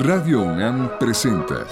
[0.00, 1.66] Radio UNAM presenta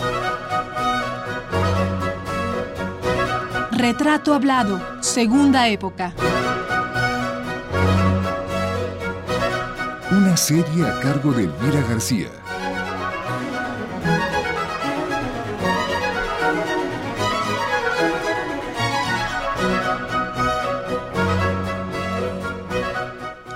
[3.72, 6.12] Retrato Hablado, Segunda Época.
[10.12, 12.28] Una serie a cargo de Elvira García.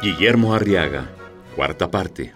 [0.03, 1.07] Guillermo Arriaga,
[1.55, 2.35] cuarta parte.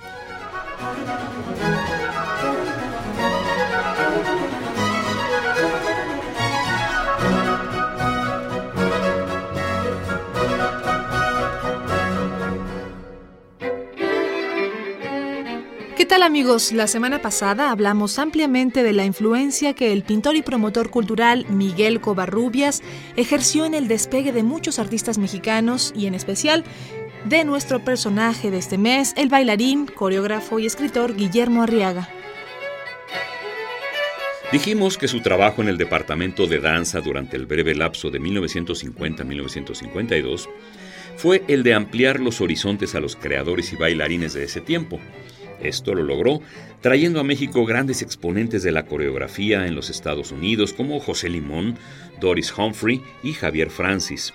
[16.21, 16.73] Tal amigos?
[16.73, 22.03] La semana pasada hablamos ampliamente de la influencia que el pintor y promotor cultural Miguel
[22.03, 22.83] Covarrubias
[23.17, 26.63] ejerció en el despegue de muchos artistas mexicanos y en especial
[27.25, 32.11] de nuestro personaje de este mes, el bailarín, coreógrafo y escritor Guillermo Arriaga.
[34.53, 40.51] Dijimos que su trabajo en el departamento de danza durante el breve lapso de 1950-1952
[41.17, 45.01] fue el de ampliar los horizontes a los creadores y bailarines de ese tiempo.
[45.63, 46.41] Esto lo logró
[46.81, 51.77] trayendo a México grandes exponentes de la coreografía en los Estados Unidos como José Limón,
[52.21, 54.33] Doris Humphrey y Javier Francis.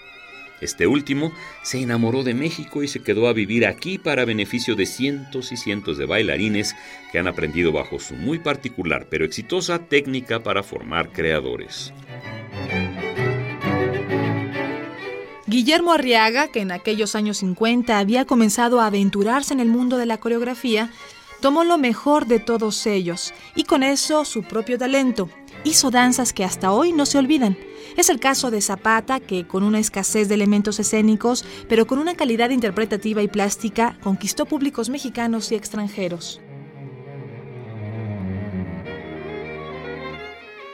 [0.62, 4.86] Este último se enamoró de México y se quedó a vivir aquí para beneficio de
[4.86, 6.76] cientos y cientos de bailarines
[7.12, 11.94] que han aprendido bajo su muy particular pero exitosa técnica para formar creadores.
[15.48, 20.06] Guillermo Arriaga, que en aquellos años 50 había comenzado a aventurarse en el mundo de
[20.06, 20.90] la coreografía,
[21.46, 25.30] tomó lo mejor de todos ellos y con eso su propio talento.
[25.64, 27.56] Hizo danzas que hasta hoy no se olvidan.
[27.98, 32.16] Es el caso de Zapata, que con una escasez de elementos escénicos, pero con una
[32.16, 36.42] calidad interpretativa y plástica, conquistó públicos mexicanos y extranjeros.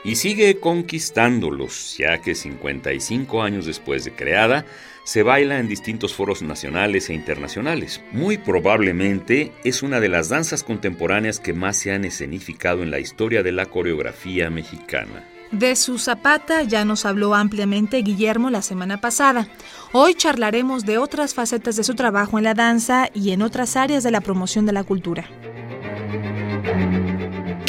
[0.04, 4.66] y sigue conquistándolos, ya que 55 años después de creada,
[5.04, 8.02] se baila en distintos foros nacionales e internacionales.
[8.12, 13.00] Muy probablemente es una de las danzas contemporáneas que más se han escenificado en la
[13.00, 15.24] historia de la coreografía mexicana.
[15.50, 19.48] De su zapata ya nos habló ampliamente Guillermo la semana pasada.
[19.92, 24.02] Hoy charlaremos de otras facetas de su trabajo en la danza y en otras áreas
[24.02, 25.28] de la promoción de la cultura.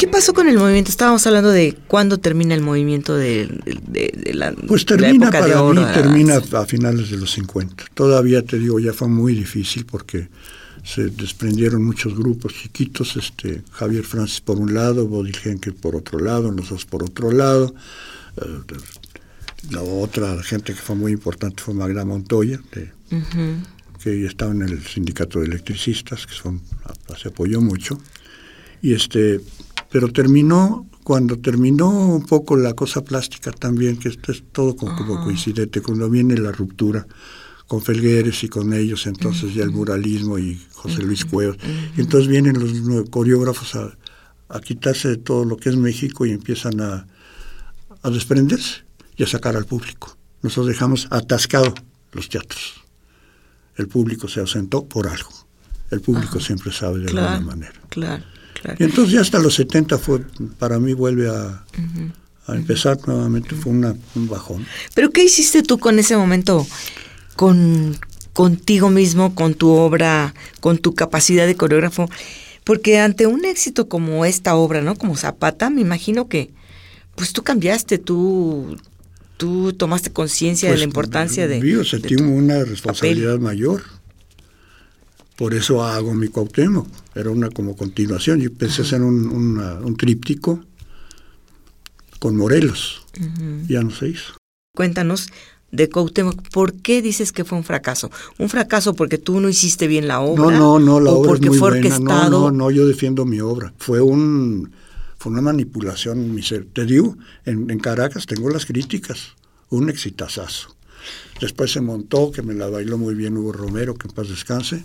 [0.04, 0.90] ¿Qué pasó con el movimiento?
[0.90, 3.48] Estábamos hablando de cuándo termina el movimiento de,
[3.88, 7.86] de, de la Pues termina para mí, termina a finales de los 50.
[7.94, 10.28] Todavía te digo, ya fue muy difícil porque
[10.84, 16.18] se desprendieron muchos grupos chiquitos, este Javier Francis por un lado, Bodil Henkel por otro
[16.18, 17.74] lado, nosotros por otro lado.
[18.36, 18.76] Eh,
[19.70, 23.56] la otra gente que fue muy importante fue Magda Montoya, de, uh -huh.
[24.02, 26.60] que estaba en el sindicato de electricistas, que son,
[27.16, 27.98] se apoyó mucho.
[28.82, 29.40] Y este,
[29.94, 34.96] pero terminó, cuando terminó un poco la cosa plástica también, que esto es todo como,
[34.96, 37.06] como coincidente, cuando viene la ruptura
[37.68, 39.54] con Felgueres y con ellos, entonces uh -huh.
[39.54, 41.98] ya el muralismo y José Luis Cuevas, uh -huh.
[41.98, 43.96] entonces vienen los coreógrafos a,
[44.48, 47.06] a, quitarse de todo lo que es México y empiezan a,
[48.02, 48.82] a desprenderse
[49.16, 50.16] y a sacar al público.
[50.42, 51.72] Nosotros dejamos atascado
[52.10, 52.82] los teatros.
[53.76, 55.30] El público se ausentó por algo.
[55.92, 56.46] El público Ajá.
[56.46, 57.80] siempre sabe de claro, alguna manera.
[57.90, 58.24] Claro.
[58.64, 58.78] Claro.
[58.80, 60.20] Y entonces ya hasta los 70 fue,
[60.58, 62.12] para mí vuelve a, uh -huh.
[62.46, 64.66] a empezar nuevamente, fue una, un bajón.
[64.94, 66.66] ¿Pero qué hiciste tú con ese momento,
[67.36, 67.98] con
[68.32, 72.08] contigo mismo, con tu obra, con tu capacidad de coreógrafo?
[72.64, 74.96] Porque ante un éxito como esta obra, ¿no?
[74.96, 76.50] Como Zapata, me imagino que,
[77.16, 78.78] pues tú cambiaste, tú,
[79.36, 81.60] tú tomaste conciencia pues, de la importancia de...
[81.60, 83.44] Yo sentí de una responsabilidad papel.
[83.44, 83.82] mayor.
[85.36, 86.86] Por eso hago mi Cuauhtémoc.
[87.14, 88.40] Era una como continuación.
[88.40, 90.64] Yo pensé hacer un, una, un, tríptico
[92.20, 93.04] con Morelos.
[93.20, 93.66] Uh -huh.
[93.66, 94.34] Ya no se hizo.
[94.76, 95.28] Cuéntanos
[95.72, 98.10] de Cuauhtémoc, ¿por qué dices que fue un fracaso?
[98.38, 100.44] ¿Un fracaso porque tú no hiciste bien la obra?
[100.44, 101.86] No, no, no, la ¿O obra porque es muy fue buena.
[101.88, 102.30] orquestado?
[102.30, 103.74] No, no, no, yo defiendo mi obra.
[103.78, 104.70] Fue un
[105.18, 106.38] fue una manipulación.
[106.72, 109.32] Te digo, en, en Caracas tengo las críticas.
[109.70, 110.76] Un exitazazo.
[111.40, 114.84] Después se montó, que me la bailó muy bien Hugo Romero, que en paz descanse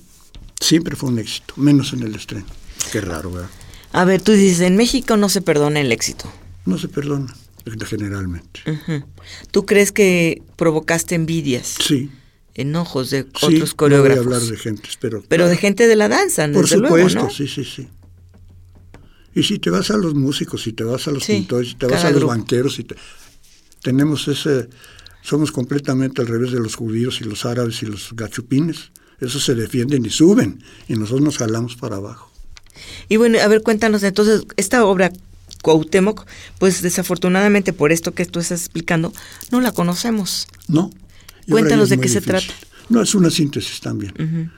[0.59, 2.45] siempre fue un éxito, menos en el estreno.
[2.91, 3.49] Qué raro, ¿verdad?
[3.91, 6.31] A ver, tú dices, en México no se perdona el éxito.
[6.65, 7.35] No se perdona,
[7.85, 8.61] generalmente.
[8.65, 9.05] Uh -huh.
[9.51, 11.75] ¿Tú crees que provocaste envidias?
[11.85, 12.09] Sí.
[12.53, 14.25] Enojos de sí, otros coreógrafos.
[14.25, 15.23] No voy a hablar de gente, pero.
[15.27, 17.29] Pero de gente de la danza, Por desde supuesto, luego, ¿no?
[17.29, 17.87] sí, sí, sí.
[19.33, 21.75] Y si te vas a los músicos, si te vas a los sí, pintores, si
[21.75, 22.33] te vas a los grupo.
[22.33, 22.95] banqueros, si te...
[23.81, 24.67] tenemos ese.
[25.21, 29.55] Somos completamente al revés de los judíos y los árabes y los gachupines esos se
[29.55, 32.31] defienden y suben, y nosotros nos jalamos para abajo.
[33.07, 35.11] Y bueno, a ver, cuéntanos entonces, esta obra
[35.61, 36.25] Cuauhtémoc,
[36.57, 39.13] pues desafortunadamente por esto que tú estás explicando,
[39.51, 40.47] no la conocemos.
[40.67, 40.91] No.
[41.49, 42.53] Cuéntanos de qué se trata.
[42.87, 44.51] No, es una síntesis también.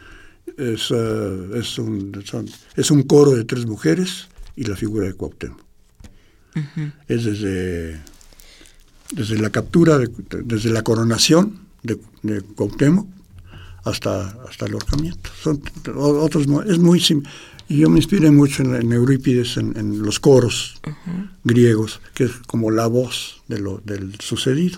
[0.57, 2.23] es, eh, es, un,
[2.75, 5.59] es un coro de tres mujeres y la figura de Cuauhtémoc.
[7.07, 8.01] Es desde,
[9.11, 9.99] desde la captura,
[10.43, 13.07] desde la coronación de, de Cuauhtémoc
[13.83, 15.29] hasta, hasta el ahorcamiento.
[15.41, 15.61] Son
[15.95, 16.99] otros, es muy
[17.71, 20.81] y yo me inspiré mucho en, Eurípides, en, los coros
[21.45, 24.77] griegos, que es como la voz de lo, del sucedido.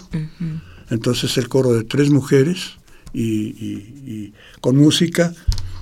[0.92, 2.78] Entonces el coro de tres mujeres
[3.12, 5.34] y, con música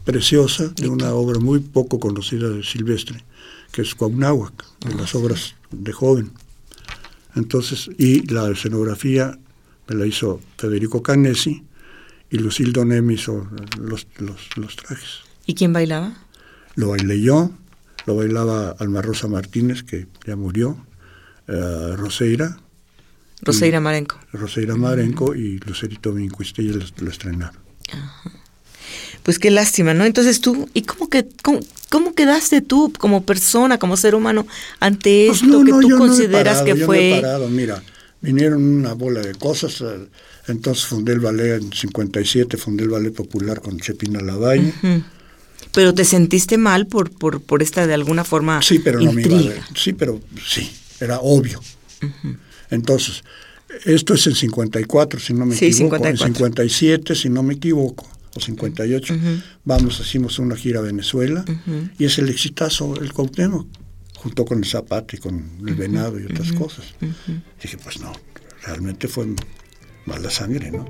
[0.06, 3.22] preciosa de una obra muy poco conocida de Silvestre,
[3.74, 4.54] que es Cuauhnáhuac,
[4.88, 6.32] de las obras de joven.
[7.36, 9.38] Entonces, y la escenografía
[9.90, 11.62] me la hizo Federico Canesi
[12.32, 13.48] y Lucille Donem hizo
[13.80, 14.08] los,
[14.56, 15.20] los trajes.
[15.46, 16.14] ¿Y quién bailaba?
[16.76, 17.52] Lo bailé yo,
[18.06, 20.78] lo bailaba Alma Rosa Martínez, que ya murió,
[21.50, 22.58] uh, Roseira.
[23.42, 24.18] Roseira Marenco.
[24.32, 27.60] Roseira Marenco y Lucerito Vincuiste, lo, lo estrenaron.
[29.24, 30.06] Pues qué lástima, ¿no?
[30.06, 31.28] Entonces tú, ¿y cómo, que,
[31.90, 34.48] cómo, quedaste tú como persona, como ser humano,
[34.80, 37.20] ante pues esto que tú consideras que fue...
[37.22, 37.84] parado, mira,
[38.22, 40.08] vinieron una bola de cosas, eh,
[40.52, 44.74] entonces fundé el ballet en 57, fundé el ballet popular con Chepina Lavalle.
[45.74, 49.22] Pero te sentiste mal por, por, por esta de alguna forma Sí, pero no me
[49.22, 50.70] iba a Sí, pero sí,
[51.00, 51.62] era obvio.
[52.70, 53.24] Entonces,
[53.86, 56.06] esto es en 54, si no me equivoco.
[56.06, 59.16] En 57, si no me equivoco, o 58,
[59.64, 61.46] vamos, hicimos una gira a Venezuela
[61.98, 63.68] y es el exitazo, el Cuauhtémoc,
[64.16, 66.86] junto con el Zapata y con el Venado y otras cosas.
[67.62, 68.12] Dije, pues no,
[68.64, 69.28] realmente fue
[70.06, 70.86] mala sangre, ¿no?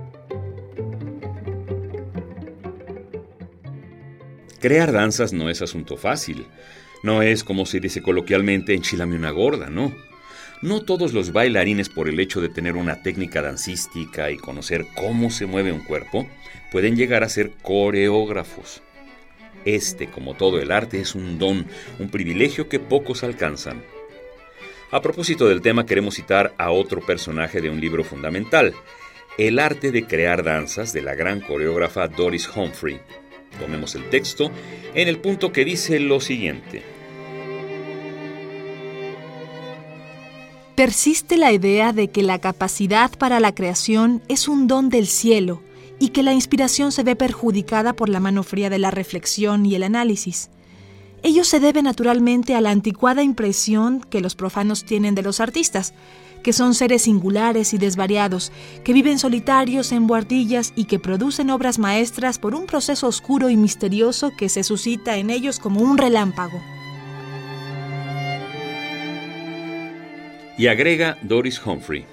[4.59, 6.45] Crear danzas no es asunto fácil.
[7.03, 9.91] No es, como se dice coloquialmente, enchilame una gorda, no.
[10.61, 15.31] No todos los bailarines, por el hecho de tener una técnica dancística y conocer cómo
[15.31, 16.27] se mueve un cuerpo,
[16.71, 18.83] pueden llegar a ser coreógrafos.
[19.65, 21.65] Este, como todo el arte, es un don,
[21.97, 23.81] un privilegio que pocos alcanzan.
[24.91, 28.75] A propósito del tema, queremos citar a otro personaje de un libro fundamental,
[29.37, 32.99] El arte de crear danzas de la gran coreógrafa Doris Humphrey,
[33.59, 34.51] Tomemos el texto
[34.93, 36.83] en el punto que dice lo siguiente.
[40.75, 45.61] Persiste la idea de que la capacidad para la creación es un don del cielo
[45.99, 49.75] y que la inspiración se ve perjudicada por la mano fría de la reflexión y
[49.75, 50.49] el análisis.
[51.23, 55.93] Ello se debe naturalmente a la anticuada impresión que los profanos tienen de los artistas,
[56.43, 58.51] que son seres singulares y desvariados,
[58.83, 63.57] que viven solitarios en buhardillas y que producen obras maestras por un proceso oscuro y
[63.57, 66.61] misterioso que se suscita en ellos como un relámpago.
[70.57, 72.05] Y agrega Doris Humphrey.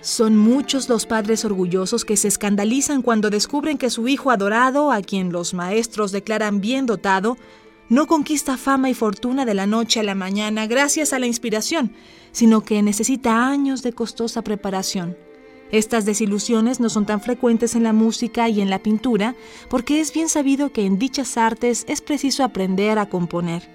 [0.00, 5.00] Son muchos los padres orgullosos que se escandalizan cuando descubren que su hijo adorado, a
[5.00, 7.36] quien los maestros declaran bien dotado,
[7.92, 11.92] no conquista fama y fortuna de la noche a la mañana gracias a la inspiración,
[12.32, 15.14] sino que necesita años de costosa preparación.
[15.70, 19.36] Estas desilusiones no son tan frecuentes en la música y en la pintura
[19.68, 23.68] porque es bien sabido que en dichas artes es preciso aprender a componer.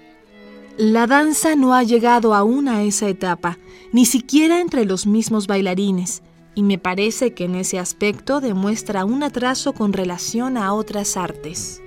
[0.76, 3.56] La danza no ha llegado aún a esa etapa,
[3.92, 6.22] ni siquiera entre los mismos bailarines,
[6.56, 11.80] y me parece que en ese aspecto demuestra un atraso con relación a otras artes.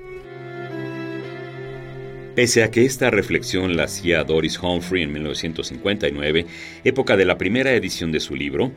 [2.35, 6.45] Pese a que esta reflexión la hacía Doris Humphrey en 1959,
[6.85, 8.71] época de la primera edición de su libro,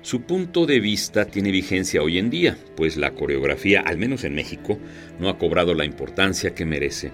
[0.00, 4.34] su punto de vista tiene vigencia hoy en día, pues la coreografía, al menos en
[4.34, 4.78] México,
[5.20, 7.12] no ha cobrado la importancia que merece.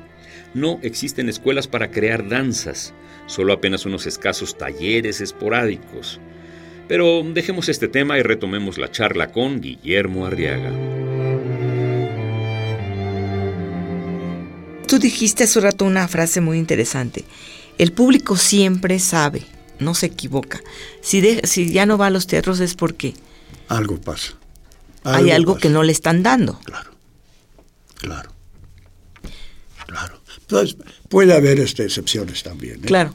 [0.55, 2.95] No existen escuelas para crear danzas,
[3.27, 6.21] solo apenas unos escasos talleres esporádicos.
[6.87, 10.71] Pero dejemos este tema y retomemos la charla con Guillermo Arriaga.
[14.91, 17.25] Tú dijiste hace rato una frase muy interesante.
[17.79, 19.47] El público siempre sabe,
[19.79, 20.61] no se equivoca.
[21.01, 23.15] Si, si ya no va a los teatros es porque...
[23.69, 24.33] Algo pasa.
[25.05, 26.59] hay algo que no le están dando.
[26.65, 26.91] Claro,
[27.95, 28.33] claro,
[29.87, 30.21] claro.
[30.41, 30.77] Entonces,
[31.09, 32.81] puede haber este, excepciones también.
[32.83, 32.87] ¿eh?
[32.87, 33.15] Claro.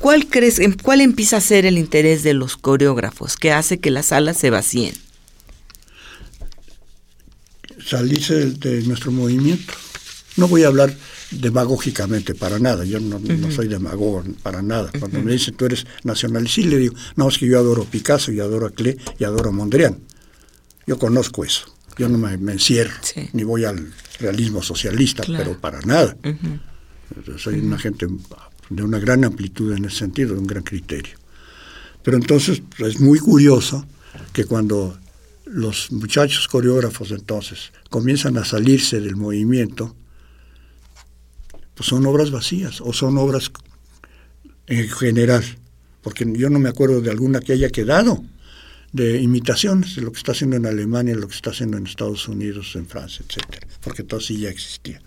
[0.00, 4.06] ¿Cuál crees, cuál empieza a ser el interés de los coreógrafos que hace que las
[4.06, 4.96] salas se vacíen?
[7.86, 9.72] Salirse de nuestro movimiento.
[10.36, 10.94] No voy a hablar
[11.30, 13.20] demagógicamente para nada, yo no,
[13.50, 14.90] soy demagogo para nada.
[14.98, 18.40] Cuando me dicen tú eres nacionalista, le digo, no, es que yo adoro Picasso, y
[18.40, 20.00] adoro a Klee y adoro a Mondrian.
[20.86, 21.66] Yo conozco eso,
[21.98, 22.94] yo no me, encierro,
[23.32, 26.16] ni voy al realismo socialista, pero para nada.
[27.36, 28.06] Soy una gente
[28.70, 31.16] de una gran amplitud en ese sentido, de un gran criterio.
[32.02, 33.86] Pero entonces es muy curioso
[34.32, 34.98] que cuando
[35.44, 39.94] los muchachos coreógrafos entonces comienzan a salirse del movimiento,
[41.82, 43.50] pues son obras vacías o son obras
[44.68, 45.42] en general,
[46.00, 48.22] porque yo no me acuerdo de alguna que haya quedado
[48.92, 52.28] de imitaciones de lo que está haciendo en Alemania, lo que está haciendo en Estados
[52.28, 55.02] Unidos, en Francia, etcétera, porque todo sí ya existía.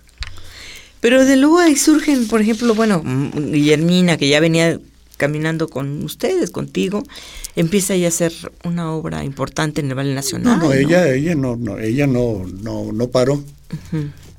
[0.99, 3.01] Pero de luego ahí surgen, por ejemplo, bueno,
[3.33, 4.77] Guillermina, que ya venía
[5.15, 7.03] caminando con ustedes, contigo,
[7.55, 8.33] empieza ya a hacer
[8.65, 10.59] una obra importante en el Ballet Nacional.
[10.59, 13.41] No, no, ella, ella no, no, ella no, no, no paró.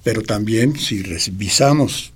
[0.05, 2.13] Pero también si revisamos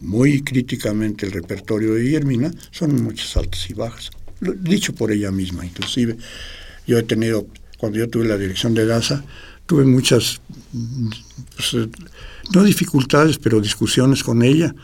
[0.00, 4.10] muy críticamente el repertorio de Guillermina, son muchas altas y bajas.
[4.40, 6.16] dicho por ella misma, inclusive.
[6.86, 7.46] Yo he tenido,
[7.78, 9.24] cuando yo tuve la dirección de danza,
[9.66, 10.40] tuve muchas,
[11.56, 11.88] pues,
[12.52, 14.74] no dificultades, pero discusiones con ella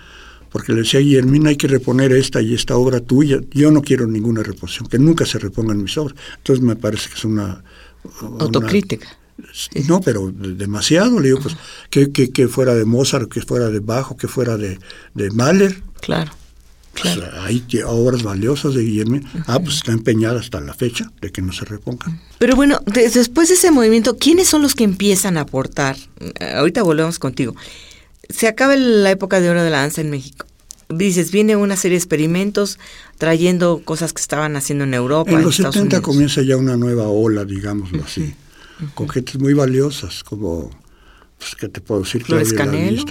[0.51, 3.41] porque le decía Guillermina, hay que reponer esta y esta obra tuya.
[3.53, 6.17] Yo no quiero ninguna reposición, que nunca se repongan mis obras.
[6.39, 7.63] Entonces me parece que es una...
[8.39, 9.18] Autocrítica.
[9.89, 11.57] No, pero demasiado, le digo, pues,
[11.91, 14.79] que, que, fuera de Mozart, que fuera de Bajo, que fuera de,
[15.15, 15.83] de Mahler.
[16.01, 16.33] Claro.
[17.01, 19.21] Pues, hay obras valiosas de Guillermo.
[19.47, 22.21] Ah, pues está empeñada hasta la fecha de que no se repongan.
[22.39, 25.97] Pero bueno, después de ese movimiento, ¿quiénes son los que empiezan a aportar?
[26.57, 27.55] Ahorita volvemos contigo
[28.29, 30.47] se acaba la época de oro de la danza en México.
[30.89, 32.79] Dices, viene una serie de experimentos
[33.19, 35.31] trayendo cosas que estaban haciendo en Europa.
[35.31, 38.35] En los 70 comienza ya una nueva ola, digámoslo así,
[38.95, 40.71] con gentes muy valiosas, como,
[41.39, 42.25] pues, ¿qué te puedo decir?
[42.25, 43.05] Flores Canelo.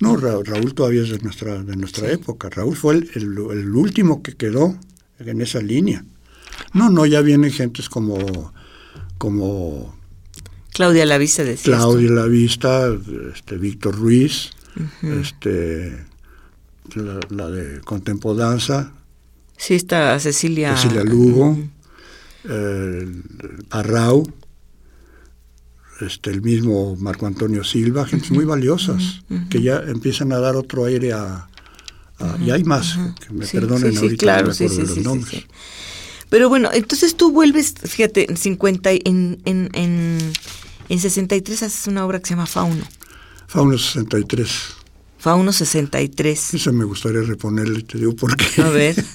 [0.00, 2.48] No, Raúl todavía es de nuestra, de nuestra época.
[2.50, 4.78] Raúl fue el, el, último que quedó
[5.18, 6.04] en esa línea.
[6.72, 8.52] No, no, ya vienen gentes como,
[9.18, 9.96] como
[10.72, 11.74] Claudia Lavista decía.
[11.74, 12.88] Claudia Lavista,
[13.34, 14.50] este, Víctor Ruiz,
[15.02, 16.04] este,
[16.94, 18.92] la, de Contempodanza.
[19.56, 20.76] Sí, está Cecilia.
[20.76, 21.58] Cecilia Lugo,
[23.70, 24.32] Arrau,
[26.00, 30.84] este, el mismo Marco Antonio Silva, gente muy valiosas, que ya empiezan a dar otro
[30.84, 31.48] aire a...
[32.44, 35.46] y hay más, que me perdonen ahorita, claro, no me los nombres.
[36.30, 40.18] Pero bueno, entonces tú vuelves, fíjate, en 50, en, en, en
[40.88, 42.84] en 63 haces una obra que se llama Fauno.
[43.46, 44.50] Fauno 63.
[45.28, 46.54] Fauno 63.
[46.54, 48.62] Eso me gustaría reponerle, te digo por qué.
[48.62, 48.96] A ver.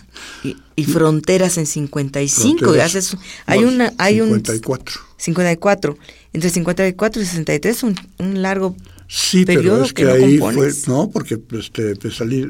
[0.76, 2.72] Y, Fronteras en 55.
[2.82, 3.18] Haces,
[3.48, 5.02] hay una, hay 54.
[5.02, 5.98] Un, 54.
[6.34, 8.76] Entre 54 y 63, un, un largo
[9.08, 10.72] sí, periodo pero es que, ahí fue.
[10.88, 12.48] No, porque este, pues, salí.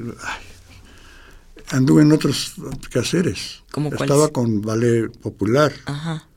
[1.70, 2.56] anduve en otros
[2.90, 3.64] quehaceres.
[3.72, 5.74] ¿Cómo Estaba con Ballet Popular.
[5.86, 6.28] Ajá.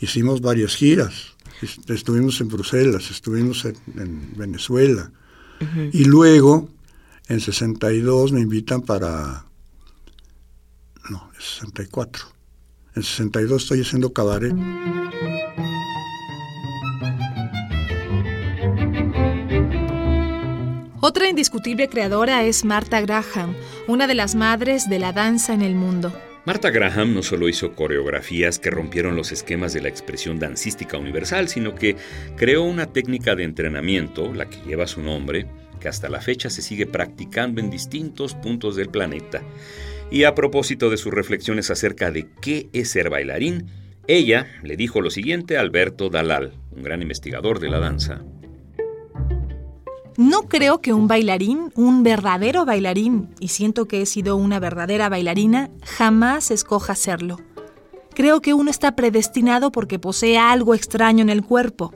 [0.00, 1.32] Hicimos varias giras
[1.88, 5.10] estuvimos en Bruselas, estuvimos en, Venezuela.
[5.92, 6.68] Y luego,
[7.28, 9.46] en 62, me invitan para...
[11.10, 12.24] No, en 64.
[12.94, 14.54] En 62 estoy haciendo cabaret.
[21.00, 23.56] Otra indiscutible creadora es Martha Graham,
[23.88, 26.12] una de las madres de la danza en el mundo.
[26.44, 31.48] Martha Graham no solo hizo coreografías que rompieron los esquemas de la expresión dancística universal,
[31.48, 31.94] sino que
[32.36, 35.46] creó una técnica de entrenamiento, la que lleva su nombre,
[35.78, 39.40] que hasta la fecha se sigue practicando en distintos puntos del planeta.
[40.10, 43.68] Y a propósito de sus reflexiones acerca de qué es ser bailarín,
[44.08, 48.24] ella le dijo lo siguiente a Alberto Dalal, un gran investigador de la danza.
[50.16, 55.08] No creo que un bailarín, un verdadero bailarín, y siento que he sido una verdadera
[55.08, 57.38] bailarina, jamás escoja serlo.
[58.14, 61.94] Creo que uno está predestinado porque posee algo extraño en el cuerpo.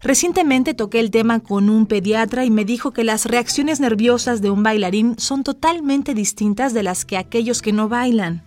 [0.00, 4.50] Recientemente toqué el tema con un pediatra y me dijo que las reacciones nerviosas de
[4.50, 8.42] un bailarín son totalmente distintas de las que aquellos que no bailan.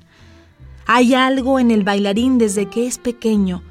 [0.86, 3.64] Hay algo en el bailarín desde que es pequeño,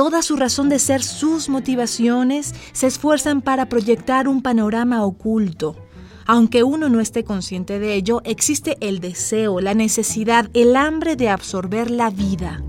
[0.00, 5.76] toda su razón de ser, sus motivaciones, se esfuerzan para proyectar un panorama oculto.
[6.24, 11.28] Aunque uno no esté consciente de ello, existe el deseo, la necesidad, el hambre de
[11.28, 12.62] absorber la vida.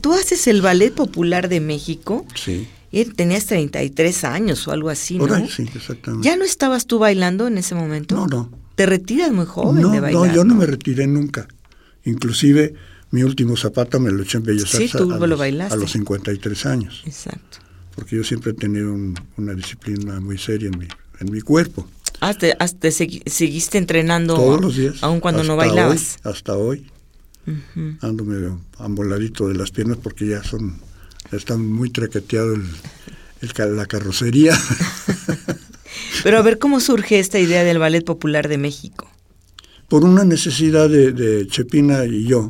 [0.00, 2.24] Tú haces el Ballet Popular de México.
[2.34, 2.66] Sí.
[3.14, 5.46] tenías 33 años o algo así, ¿no?
[5.48, 6.26] sí, exactamente.
[6.26, 8.14] ¿Ya no estabas tú bailando en ese momento?
[8.14, 8.50] No, no.
[8.74, 10.28] ¿Te retiras muy joven de bailar?
[10.28, 11.46] No, yo no me retiré nunca.
[12.06, 12.74] Inclusive
[13.10, 17.02] mi último zapato me lo eché en Bellas Artes a, los, 53 años.
[17.04, 17.58] Exacto.
[17.94, 18.94] Porque yo siempre he tenido
[19.36, 20.88] una disciplina muy seria en mi,
[21.20, 21.88] en mi cuerpo.
[22.20, 22.56] Ah, te,
[22.90, 25.02] seguiste entrenando todos los días.
[25.02, 26.18] Aun cuando no bailabas.
[26.24, 26.86] hasta hoy.
[28.00, 30.80] Ando medio amboladito de las piernas porque ya son,
[31.30, 32.64] están muy traqueteado el,
[33.40, 34.58] el, la carrocería.
[36.24, 39.08] Pero a ver, ¿cómo surge esta idea del Ballet Popular de México?
[39.88, 42.48] Por una necesidad de, Chepina y yo.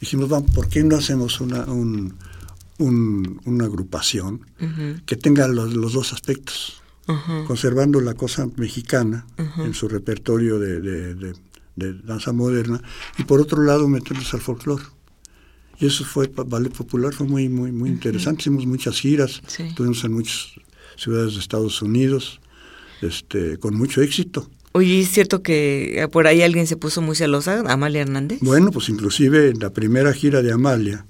[0.00, 1.66] Dijimos, vamos, ¿por qué no hacemos una,
[2.78, 4.46] una agrupación
[5.04, 6.82] que tenga los, dos aspectos?
[7.46, 9.26] Conservando la cosa mexicana
[9.58, 11.34] en su repertorio de,
[11.76, 12.82] danza moderna
[13.18, 14.84] y por otro lado meternos al folclore.
[15.80, 18.42] Y eso fue, Ballet Popular fue muy, muy, muy interesante.
[18.42, 20.50] Hicimos muchas giras, estuvimos en muchas
[20.96, 22.40] ciudades de Estados Unidos,
[23.00, 24.50] este, con mucho éxito.
[24.78, 28.38] Oye, ¿es cierto que por ahí alguien se puso muy celosa, Amalia Hernández?
[28.42, 31.04] Bueno, pues inclusive en la primera gira de Amalia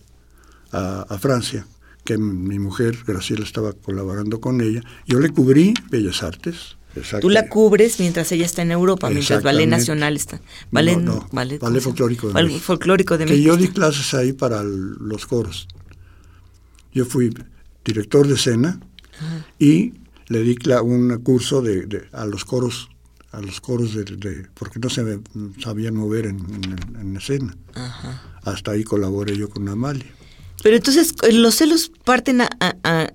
[0.73, 1.67] a, Francia,
[2.03, 6.79] que mi mujer Graciela estaba colaborando con ella, yo le cubrí Bellas Artes.
[7.21, 10.41] Tú la cubres mientras ella está en Europa, mientras Ballet Nacional está.
[10.71, 10.99] Ballet,
[11.31, 15.69] ballet, folclórico, de folclórico de Que yo di clases ahí para los coros.
[16.95, 17.35] Yo fui
[17.85, 18.81] director de escena
[19.59, 19.93] y
[20.29, 22.89] le di un curso de, a los coros
[23.33, 25.21] a los coros de, porque no se
[25.63, 27.57] sabían mover en, escena.
[28.43, 30.07] Hasta ahí colaboré yo con Amalia.
[30.63, 32.43] Pero entonces eh, los celos parten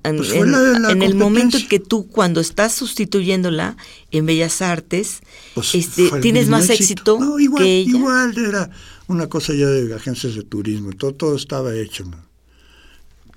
[0.04, 3.76] pues en, el momento en que tú cuando estás sustituyéndola
[4.12, 5.20] en Bellas Artes,
[5.54, 7.98] pues este, tienes más éxito, igual, que ella.
[7.98, 8.70] Igual era
[9.08, 12.06] una cosa ya de agencias de turismo, todo, todo estaba hecho.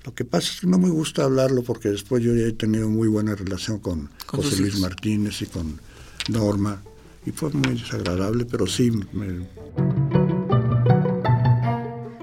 [0.05, 2.89] Lo que pasa es que no me gusta hablarlo porque después yo ya he tenido
[2.89, 5.81] muy buena relación con, José Luis Martínez y con
[6.29, 6.81] Norma
[7.25, 8.89] y fue muy desagradable, pero sí.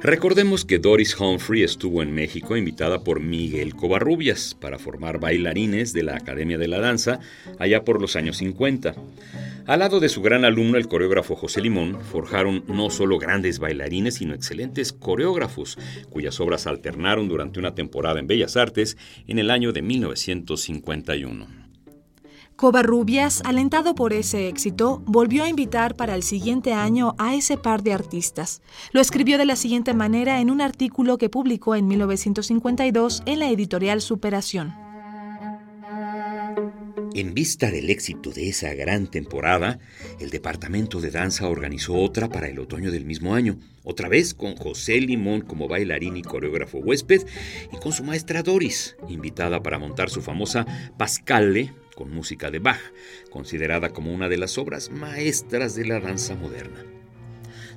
[0.01, 6.03] Recordemos que Doris Humphrey estuvo en México invitada por Miguel Covarrubias para formar bailarines de
[6.03, 7.21] la Academia de la Danza
[7.59, 8.95] allá por los años 50.
[9.67, 14.17] Al lado de su gran alumno, el coreógrafo José Limón, forjaron no solo grandes bailarines,
[14.17, 15.79] sino excelentes coreógrafos,
[16.11, 21.64] cuyas obras alternaron durante una temporada en Bellas Artes en el año de 1951.
[22.57, 27.83] Covarrubias, alentado por ese éxito, volvió a invitar para el siguiente año a ese par
[27.83, 28.63] de artistas.
[28.93, 33.51] Lo escribió de la siguiente manera en un artículo que publicó en 1952 en la
[33.51, 34.73] editorial Superación.
[37.15, 39.79] En vista del éxito de esa gran temporada,
[40.19, 44.57] el Departamento de Danza organizó otra para el otoño del mismo año, otra vez con
[44.57, 47.25] José Limón como bailarín y coreógrafo huésped
[47.73, 52.81] y con su maestra Doris, invitada para montar su famosa Pascale con música de Bach,
[53.31, 56.85] considerada como una de las obras maestras de la danza moderna.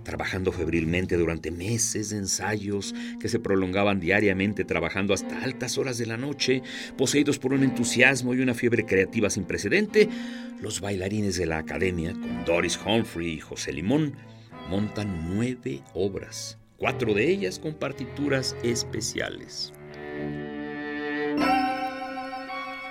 [0.04, 6.06] Trabajando febrilmente durante meses de ensayos que se prolongaban diariamente trabajando hasta altas horas de
[6.06, 6.64] la noche,
[6.98, 10.08] poseídos por un entusiasmo y una fiebre creativa sin precedente,
[10.62, 14.16] los bailarines de la academia, con Doris Humphrey y José Limón,
[14.70, 19.74] montan nueve obras, cuatro de ellas con partituras especiales.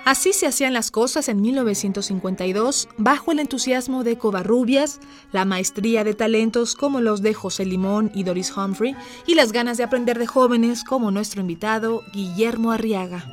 [0.07, 5.01] Así se hacían las cosas en 1952 bajo el entusiasmo de Covarrubias,
[5.33, 8.95] la maestría de talentos como los de José Limón y Doris Humphrey
[9.27, 13.25] y las ganas de aprender de jóvenes como nuestro invitado Guillermo Arriaga.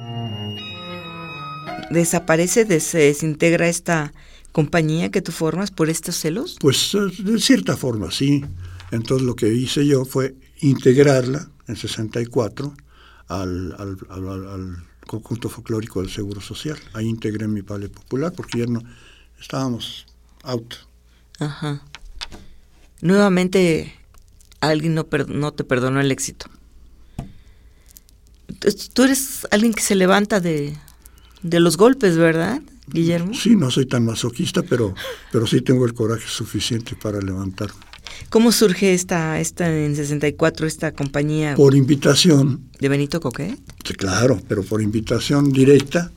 [1.93, 4.13] ¿Desaparece, se desintegra esta
[4.51, 6.57] compañía que tú formas por estos celos?
[6.59, 8.45] Pues eh, de cierta forma, sí.
[8.91, 12.75] Entonces lo que hice yo fue integrarla en 64
[13.29, 16.79] al, al, al conjunto folclórico del Seguro Social.
[16.93, 18.83] Ahí integré mi ballet popular porque ya no
[19.40, 20.07] estábamos
[20.43, 20.75] out.
[21.38, 21.83] Ajá.
[23.01, 23.95] Nuevamente
[24.61, 26.47] alguien no, no te perdonó el éxito.
[28.93, 30.77] Tú eres alguien que se levanta de,
[31.43, 33.35] de los golpes, ¿verdad, Guillermo?
[33.35, 34.95] Sí, no soy tan masoquista, pero,
[35.33, 37.81] pero sí tengo el coraje suficiente para levantarme.
[38.31, 41.55] ¿Cómo surge esta, esta en 64 esta compañía?
[41.55, 42.69] Por invitación.
[42.81, 43.59] ¿De Benito Coquet?
[43.85, 46.11] Sí, claro, pero por invitación directa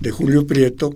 [0.00, 0.94] de Julio Prieto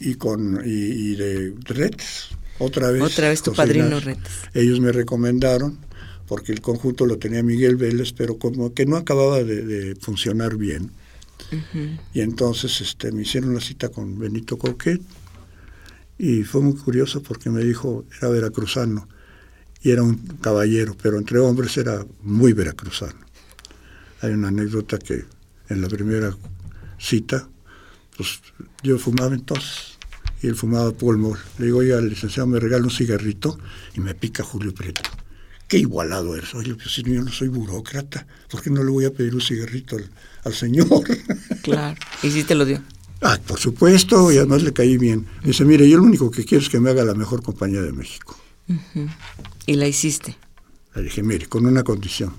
[0.00, 2.28] y con y, de Retes.
[2.58, 3.02] Otra vez.
[3.02, 4.32] Otra vez tu padrino Retes.
[4.54, 5.78] Ellos me recomendaron
[6.26, 10.90] porque el conjunto lo tenía Miguel Vélez, pero como que no acababa de, funcionar bien.
[12.12, 15.00] Y entonces este, me hicieron la cita con Benito Coquet
[16.18, 19.08] y fue muy curioso porque me dijo, era veracruzano,
[19.82, 23.20] y era un caballero, pero entre hombres era muy veracruzano.
[24.22, 25.24] Hay una anécdota que
[25.68, 26.36] en la primera
[26.98, 27.48] cita,
[28.16, 28.40] pues
[28.82, 29.98] yo fumaba entonces,
[30.42, 31.36] y él fumaba polvo.
[31.58, 33.58] Le digo, al licenciado me regala un cigarrito
[33.94, 35.10] y me pica Julio Prieto.
[35.68, 36.54] Qué igualado eres.
[36.54, 39.40] Oye, pues si yo no soy burócrata, ¿por qué no le voy a pedir un
[39.40, 40.08] cigarrito al,
[40.44, 41.04] al señor?
[41.62, 42.80] Claro, y sí te lo dio.
[43.22, 45.26] Ah, por supuesto, y además le caí bien.
[45.42, 47.92] Dice, mire, yo lo único que quiero es que me haga la mejor compañía de
[47.92, 48.38] México.
[49.66, 50.36] ¿Y la hiciste?
[50.94, 52.34] Le dije, mire, con una condición.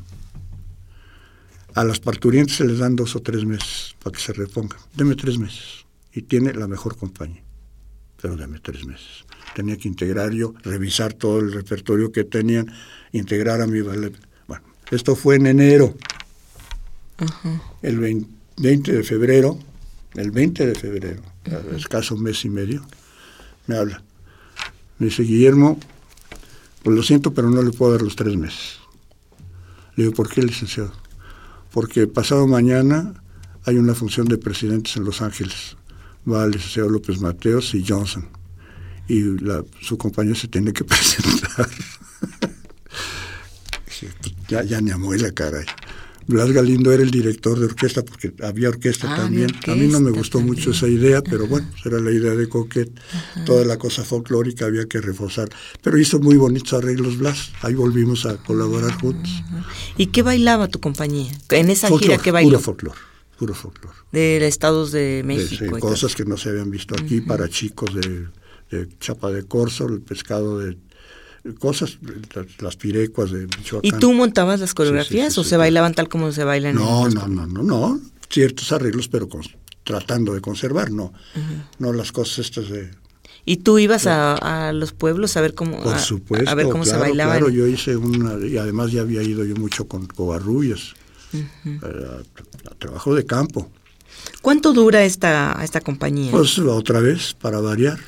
[1.74, 4.80] A las parturientes se les dan dos o tres meses para que se repongan.
[4.96, 5.86] Deme tres meses.
[6.14, 7.44] Y tiene la mejor compañía.
[8.20, 9.26] Pero deme tres meses.
[9.56, 12.72] Tenía que integrar yo, revisar todo el repertorio que tenían,
[13.12, 14.14] integrar a mi ballet.
[14.48, 15.96] Bueno, esto fue en enero.
[17.82, 18.26] El
[18.58, 19.60] 20 de febrero,
[20.16, 21.22] el 20 de febrero,
[21.76, 22.86] escaso un mes y medio,
[23.68, 24.02] me habla.
[25.00, 25.80] Me dice, Guillermo,
[26.84, 28.80] pues lo siento, pero no le puedo dar los tres meses.
[29.96, 30.92] Le digo, ¿por qué, licenciado?
[31.72, 33.22] Porque pasado mañana
[33.66, 35.76] hay una función de presidentes en Los Ángeles.
[36.30, 38.28] Va el licenciado López Mateos y Johnson.
[39.08, 39.24] Y
[39.82, 41.70] su compañero se tiene que presentar.
[44.48, 45.64] ya, ya me amó la cara.
[46.28, 49.50] Blas Galindo era el director de orquesta, porque había orquesta ah, también.
[49.66, 52.92] a mí no me gustó mucho esa idea, pero bueno, era la idea de Coquet.
[53.46, 55.50] Toda la cosa folclórica había que reforzar.
[55.82, 57.52] Pero hizo muy bonitos arreglos Blas.
[57.62, 59.32] Ahí volvimos a colaborar juntos.
[59.98, 61.32] ¿Y qué bailaba tu compañía?
[61.50, 62.50] En esa gira, ¿qué bailó?
[62.50, 63.00] Puro folclore,
[63.38, 63.96] puro folclore.
[64.12, 65.80] De Estados de México.
[65.80, 68.28] cosas que no se habían visto aquí para chicos de,
[68.70, 70.78] de Chapa de Corzo, el pescado de
[71.56, 71.98] cosas,
[72.60, 73.82] las pirecuas de Michoacán.
[73.84, 77.48] ¿Y tú montabas las coreografías o se bailaban tal como se bailan no, No, no,
[77.48, 79.28] no, no, ciertos arreglos, pero
[79.84, 81.14] tratando de conservar, no,
[81.80, 82.92] no las cosas estas de...
[83.46, 86.98] ¿Y tú ibas a, los pueblos a ver cómo, Por supuesto, a, ver cómo se
[86.98, 87.38] bailaba?
[87.38, 90.94] Claro, yo hice una, y además ya había ido yo mucho con cobarrubias,
[91.34, 91.48] eh,
[91.82, 93.72] a, trabajo de campo.
[94.42, 96.32] ¿Cuánto dura esta, esta compañía?
[96.32, 98.00] Pues otra vez, para variar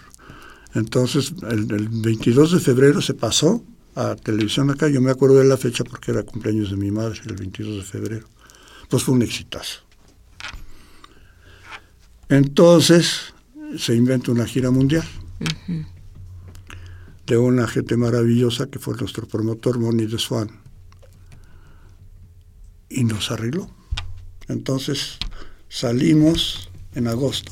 [0.73, 3.63] entonces, el, 22 de febrero se pasó
[3.95, 4.88] a televisión acá.
[4.88, 7.84] Yo me acuerdo de la fecha porque era cumpleaños de mi madre, el 22 de
[7.84, 8.27] febrero.
[8.89, 9.82] Pues fue un exitazo.
[12.29, 13.34] Entonces,
[13.77, 15.05] se inventa una gira mundial
[17.25, 20.49] de una gente maravillosa que fue nuestro promotor, Moni de Swan.
[22.89, 23.69] Y nos arregló.
[24.47, 25.17] Entonces,
[25.67, 27.51] salimos en agosto.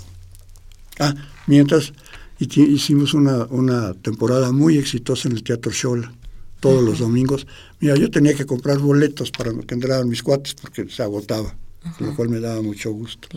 [1.00, 1.14] Ah,
[1.46, 1.94] mientras
[2.40, 6.14] y hicimos una, una, temporada muy exitosa en el Teatro Shola,
[6.60, 7.48] todos los domingos.
[7.80, 11.56] Mira, yo tenía que comprar boletos para que entraran mis cuates porque se agotaba,
[12.00, 13.28] lo cual me daba mucho gusto.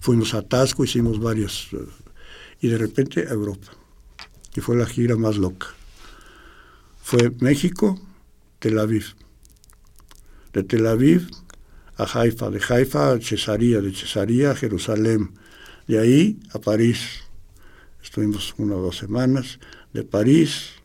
[0.00, 1.78] Fuimos a Tasco, hicimos varios, eh,
[2.60, 3.68] y de repente a Europa.
[4.56, 5.68] Y fue la gira más loca.
[7.02, 8.00] Fue México,
[8.58, 9.14] Tel Aviv.
[10.52, 11.28] De Tel Aviv
[11.96, 15.32] a Haifa, de Haifa a Cesarea, de Cesarea a Jerusalén,
[15.86, 17.21] de ahí a París
[18.12, 19.56] Estuvimos una o dos semanas
[19.94, 20.76] de París,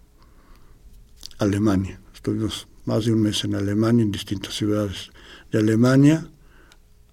[1.40, 2.00] Alemania.
[2.16, 5.12] Estuvimos más de un mes en Alemania, en distintas ciudades.
[5.52, 6.26] De Alemania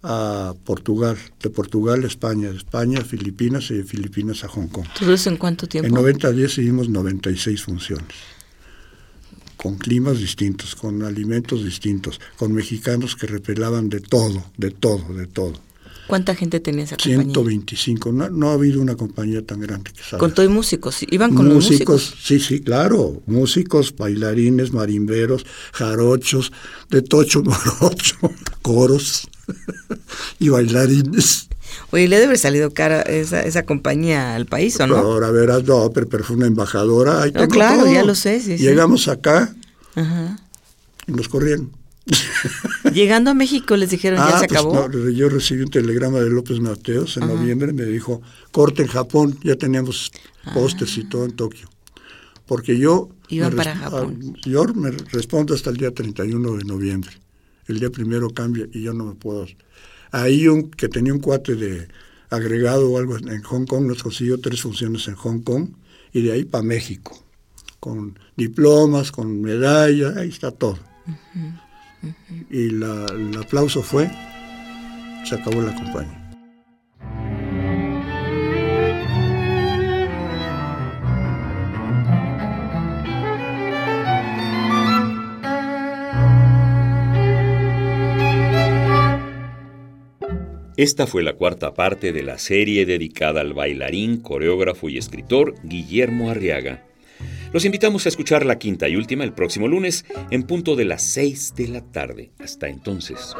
[0.04, 4.68] a Portugal, de Portugal a España, de España a Filipinas y de Filipinas a Hong
[4.68, 4.86] Kong.
[4.96, 5.88] ¿Todo eso en cuánto tiempo?
[5.88, 8.14] En 90 días hicimos 96 funciones,
[9.56, 15.26] con climas distintos, con alimentos distintos, con mexicanos que repelaban de todo, de todo, de
[15.26, 15.54] todo.
[16.06, 17.22] ¿Cuánta gente tenía esa compañía?
[17.22, 18.12] 125.
[18.12, 20.18] No, no, ha habido una compañía tan grande que salga.
[20.18, 21.04] Con todo y músicos.
[21.10, 22.14] ¿Iban con músicos, músicos?
[22.22, 23.22] Sí, sí, claro.
[23.26, 26.52] Músicos, bailarines, marimberos, jarochos,
[26.90, 28.16] de tocho morocho,
[28.62, 29.28] coros
[30.38, 31.48] y bailarines.
[31.90, 34.96] Oye, le debe haber salido cara esa, esa compañía al país, ¿o no?
[34.96, 37.22] Ahora verás, no, pero, pero fue una embajadora.
[37.22, 38.40] Ahí no, claro, ya lo sé.
[38.40, 39.54] Sí, Llegamos acá
[41.06, 41.70] y nos corrieron.
[42.92, 44.90] Llegando a México les dijeron ya ah, se pues acabó.
[44.90, 48.20] yo recibí un telegrama de López Mateos en noviembre, me dijo,
[48.52, 50.12] corte en Japón, ya teníamos
[50.52, 51.68] pósters y todo en Tokio.
[52.46, 54.34] Porque yo Iban para Japón.
[54.36, 57.10] Ah, yo me respondo hasta el día 31 de noviembre.
[57.66, 59.46] El día primero cambia y yo no me puedo.
[60.10, 61.88] Ahí un que tenía un cuate de
[62.28, 65.70] agregado o algo en Hong Kong nos consiguió tres funciones en Hong Kong
[66.12, 67.18] y de ahí para México
[67.80, 70.78] con diplomas, con medallas, ahí está todo
[72.50, 74.10] y el aplauso fue,
[75.24, 76.24] se acabó la compañía.
[90.76, 96.30] Esta fue la cuarta parte de la serie dedicada al bailarín, coreógrafo y escritor Guillermo
[96.30, 96.82] Arriaga.
[97.54, 101.04] Los invitamos a escuchar la quinta y última el próximo lunes en punto de las
[101.04, 102.32] 6 de la tarde.
[102.40, 103.32] Hasta entonces.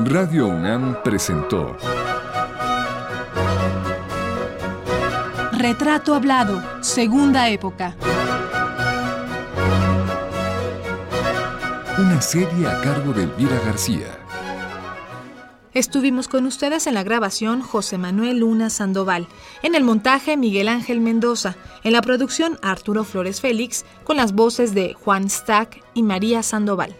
[0.00, 1.78] Radio UNAM presentó
[5.52, 7.96] Retrato Hablado, Segunda Época.
[11.96, 14.23] Una serie a cargo de Elvira García.
[15.74, 19.26] Estuvimos con ustedes en la grabación José Manuel Luna Sandoval,
[19.64, 24.72] en el montaje Miguel Ángel Mendoza, en la producción Arturo Flores Félix, con las voces
[24.72, 26.94] de Juan Stack y María Sandoval.